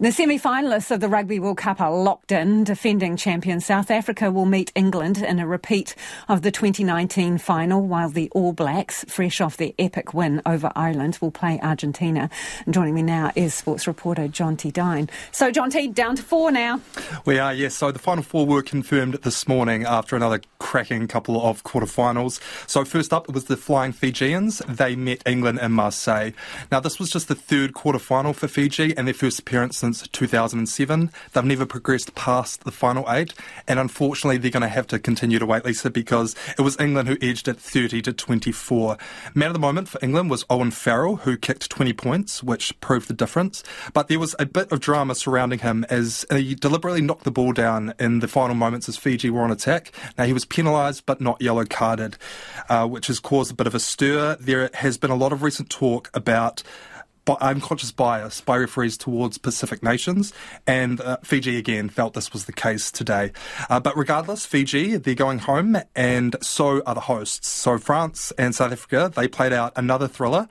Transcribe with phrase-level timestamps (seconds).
[0.00, 2.64] The semi finalists of the Rugby World Cup are locked in.
[2.64, 5.94] Defending champion South Africa will meet England in a repeat
[6.28, 11.18] of the 2019 final, while the All Blacks, fresh off their epic win over Ireland,
[11.20, 12.28] will play Argentina.
[12.64, 15.08] And joining me now is sports reporter Jonty Dine.
[15.30, 16.80] So, John T, down to four now.
[17.24, 17.76] We are, yes.
[17.76, 22.40] So, the final four were confirmed this morning after another cracking couple of quarterfinals.
[22.68, 24.58] So, first up it was the Flying Fijians.
[24.68, 26.32] They met England in Marseille.
[26.72, 31.10] Now, this was just the third quarterfinal for Fiji and their first appearance since 2007.
[31.32, 33.34] They've never progressed past the final eight,
[33.68, 37.06] and unfortunately, they're going to have to continue to wait, Lisa, because it was England
[37.06, 38.96] who edged it 30 to 24.
[39.34, 43.08] Man of the moment for England was Owen Farrell, who kicked 20 points, which proved
[43.08, 43.62] the difference.
[43.92, 47.52] But there was a bit of drama surrounding him as he deliberately knocked the ball
[47.52, 49.92] down in the final moments as Fiji were on attack.
[50.16, 52.16] Now, he was penalised but not yellow carded,
[52.70, 54.38] uh, which has caused a bit of a stir.
[54.40, 56.62] There has been a lot of recent talk about
[57.40, 60.32] unconscious bias by referees towards Pacific nations,
[60.66, 63.32] and uh, Fiji again felt this was the case today.
[63.70, 67.48] Uh, but regardless, Fiji they're going home, and so are the hosts.
[67.48, 70.48] So France and South Africa they played out another thriller,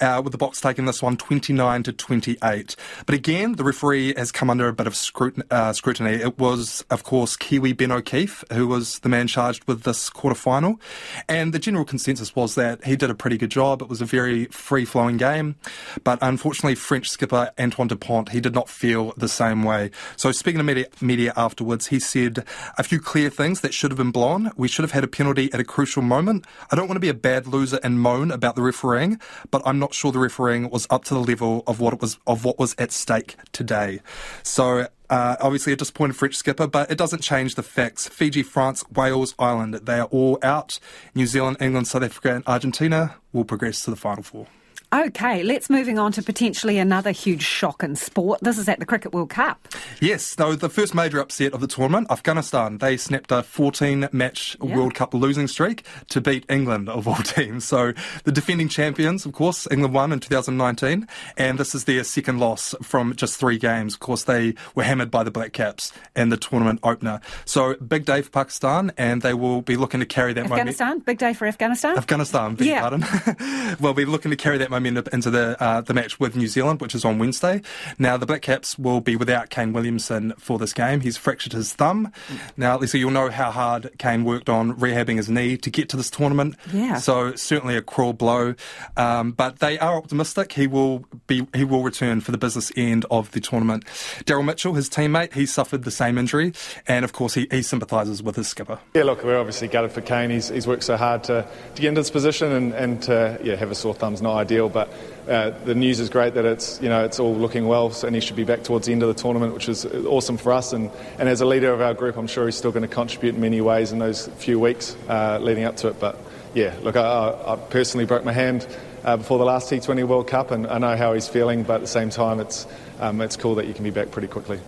[0.00, 2.76] uh, with the Boks taking this one 29 to 28.
[3.06, 5.46] But again, the referee has come under a bit of scrutiny.
[5.50, 6.12] Uh, scrutiny.
[6.12, 10.38] It was, of course, Kiwi Ben O'Keeffe who was the man charged with this quarter
[10.38, 10.80] final,
[11.28, 13.82] and the general consensus was that he did a pretty good job.
[13.82, 15.56] It was a very free flowing game,
[16.04, 19.90] but but unfortunately, French skipper Antoine Dupont, he did not feel the same way.
[20.16, 22.44] So speaking to media, media afterwards, he said
[22.76, 24.50] a few clear things that should have been blown.
[24.54, 26.44] We should have had a penalty at a crucial moment.
[26.70, 29.18] I don't want to be a bad loser and moan about the refereeing,
[29.50, 32.18] but I'm not sure the refereeing was up to the level of what it was
[32.26, 34.00] of what was at stake today.
[34.42, 38.06] So uh, obviously, a disappointed French skipper, but it doesn't change the facts.
[38.06, 40.78] Fiji, France, Wales, Ireland, they are all out.
[41.14, 44.46] New Zealand, England, South Africa, and Argentina will progress to the final four.
[44.94, 48.40] Okay, let's moving on to potentially another huge shock in sport.
[48.42, 49.66] This is at the Cricket World Cup.
[50.02, 54.54] Yes, though the first major upset of the tournament, Afghanistan, they snapped a 14 match
[54.62, 54.76] yeah.
[54.76, 57.64] World Cup losing streak to beat England of all teams.
[57.64, 57.94] So
[58.24, 61.08] the defending champions, of course, England won in 2019,
[61.38, 63.94] and this is their second loss from just three games.
[63.94, 67.22] Of course, they were hammered by the Black Caps in the tournament opener.
[67.46, 71.04] So big day for Pakistan, and they will be looking to carry that Afghanistan, momentum.
[71.06, 71.96] big day for Afghanistan.
[71.96, 72.80] Afghanistan, beg yeah.
[72.82, 73.76] pardon.
[73.80, 76.80] we'll be looking to carry that momentum into the uh, the match with New Zealand,
[76.80, 77.62] which is on Wednesday.
[77.98, 81.00] Now the Black Caps will be without Kane Williamson for this game.
[81.00, 82.12] He's fractured his thumb.
[82.56, 85.96] Now, Lisa, you'll know how hard Kane worked on rehabbing his knee to get to
[85.96, 86.56] this tournament.
[86.72, 86.96] Yeah.
[86.96, 88.54] So certainly a cruel blow,
[88.96, 90.52] um, but they are optimistic.
[90.52, 93.84] He will be he will return for the business end of the tournament.
[94.24, 96.52] Daryl Mitchell, his teammate, he suffered the same injury,
[96.86, 98.78] and of course he, he sympathises with his skipper.
[98.94, 100.30] Yeah, look, we're obviously gutted for Kane.
[100.30, 103.56] He's, he's worked so hard to, to get into this position, and, and to yeah,
[103.56, 104.68] have a sore thumb's not ideal.
[104.72, 104.92] But
[105.28, 108.20] uh, the news is great that it's you know it's all looking well, and he
[108.20, 110.72] should be back towards the end of the tournament, which is awesome for us.
[110.72, 113.34] And, and as a leader of our group, I'm sure he's still going to contribute
[113.34, 116.00] in many ways in those few weeks uh, leading up to it.
[116.00, 116.18] But
[116.54, 118.66] yeah, look, I, I personally broke my hand.
[119.04, 121.80] Uh, before the last T20 World Cup, and I know how he's feeling, but at
[121.80, 122.68] the same time, it's
[123.00, 124.60] um, it's cool that you can be back pretty quickly.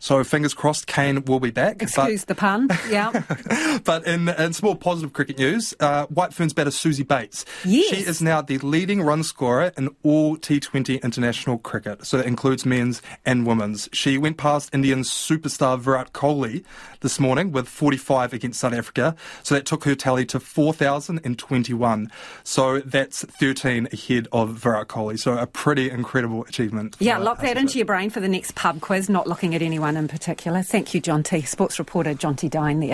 [0.00, 1.82] So fingers crossed, Kane will be back.
[1.82, 3.78] Excuse but, the pun, yeah.
[3.84, 7.44] but in, in some more positive cricket news, uh, White Ferns batter Suzie Bates.
[7.66, 7.94] Yes.
[7.94, 12.06] She is now the leading run scorer in all T20 international cricket.
[12.06, 13.90] So that includes men's and women's.
[13.92, 16.64] She went past Indian superstar Virat Kohli
[17.00, 19.14] this morning with 45 against South Africa.
[19.42, 22.10] So that took her tally to 4,021.
[22.42, 25.18] So that's 13 ahead of Virat Kohli.
[25.18, 26.96] So a pretty incredible achievement.
[27.00, 29.89] Yeah, lock that into your brain for the next pub quiz, not looking at anyone
[29.96, 30.62] in particular.
[30.62, 31.46] Thank you, Jonty.
[31.46, 32.88] Sports reporter Jonty Dine there.